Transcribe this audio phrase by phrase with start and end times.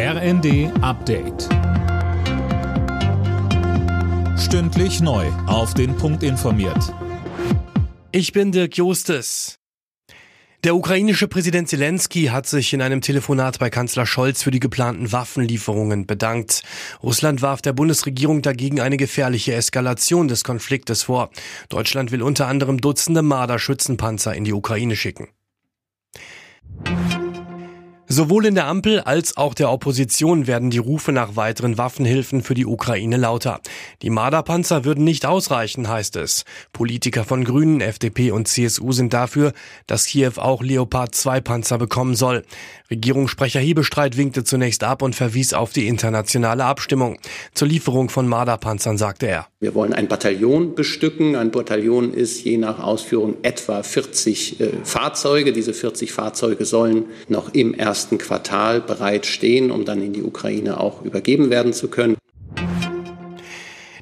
[0.00, 1.48] RND Update.
[4.38, 5.26] Stündlich neu.
[5.48, 6.94] Auf den Punkt informiert.
[8.12, 9.58] Ich bin Dirk Jostes.
[10.62, 15.10] Der ukrainische Präsident Zelensky hat sich in einem Telefonat bei Kanzler Scholz für die geplanten
[15.10, 16.62] Waffenlieferungen bedankt.
[17.02, 21.30] Russland warf der Bundesregierung dagegen eine gefährliche Eskalation des Konfliktes vor.
[21.70, 25.26] Deutschland will unter anderem Dutzende Marder-Schützenpanzer in die Ukraine schicken.
[28.18, 32.54] Sowohl in der Ampel als auch der Opposition werden die Rufe nach weiteren Waffenhilfen für
[32.54, 33.60] die Ukraine lauter.
[34.02, 36.44] Die Marderpanzer würden nicht ausreichen, heißt es.
[36.72, 39.52] Politiker von Grünen, FDP und CSU sind dafür,
[39.86, 42.42] dass Kiew auch Leopard 2 Panzer bekommen soll.
[42.90, 47.18] Regierungssprecher Hebestreit winkte zunächst ab und verwies auf die internationale Abstimmung.
[47.54, 49.46] Zur Lieferung von Marderpanzern sagte er.
[49.60, 51.36] Wir wollen ein Bataillon bestücken.
[51.36, 55.52] Ein Bataillon ist je nach Ausführung etwa 40 äh, Fahrzeuge.
[55.52, 60.22] Diese 40 Fahrzeuge sollen noch im ersten ersten Quartal bereit stehen, um dann in die
[60.22, 62.16] Ukraine auch übergeben werden zu können.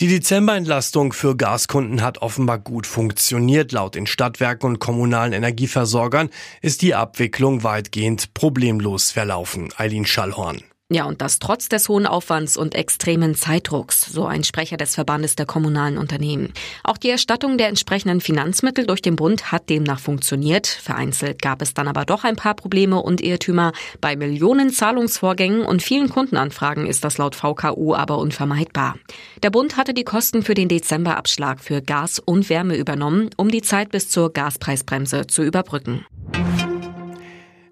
[0.00, 3.72] Die Dezemberentlastung für Gaskunden hat offenbar gut funktioniert.
[3.72, 6.30] Laut den Stadtwerken und kommunalen Energieversorgern
[6.62, 9.68] ist die Abwicklung weitgehend problemlos verlaufen.
[9.76, 10.62] Eileen Schallhorn.
[10.92, 15.36] Ja, und das trotz des hohen Aufwands und extremen Zeitdrucks, so ein Sprecher des Verbandes
[15.36, 16.52] der kommunalen Unternehmen.
[16.82, 20.66] Auch die Erstattung der entsprechenden Finanzmittel durch den Bund hat demnach funktioniert.
[20.66, 23.70] Vereinzelt gab es dann aber doch ein paar Probleme und Irrtümer.
[24.00, 28.96] Bei Millionen Zahlungsvorgängen und vielen Kundenanfragen ist das laut VKU aber unvermeidbar.
[29.44, 33.62] Der Bund hatte die Kosten für den Dezemberabschlag für Gas und Wärme übernommen, um die
[33.62, 36.04] Zeit bis zur Gaspreisbremse zu überbrücken.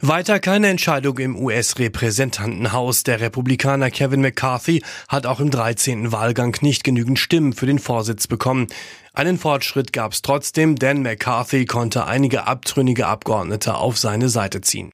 [0.09, 3.03] Weiter keine Entscheidung im US-Repräsentantenhaus.
[3.03, 6.13] Der Republikaner Kevin McCarthy hat auch im 13.
[6.13, 8.69] Wahlgang nicht genügend Stimmen für den Vorsitz bekommen.
[9.13, 14.93] Einen Fortschritt gab es trotzdem, denn McCarthy konnte einige abtrünnige Abgeordnete auf seine Seite ziehen.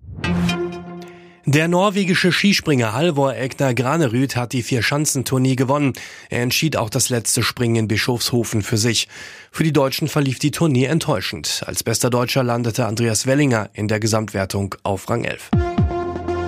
[1.47, 5.93] Der norwegische Skispringer Halvor Egner Granerüth hat die Vier-Schanzentournee gewonnen.
[6.31, 9.09] Er entschied auch das letzte Springen in Bischofshofen für sich.
[9.53, 11.63] Für die Deutschen verlief die Tournee enttäuschend.
[11.67, 15.51] Als bester Deutscher landete Andreas Wellinger in der Gesamtwertung auf Rang 11.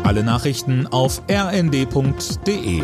[0.02, 2.82] Alle Nachrichten auf rnd.de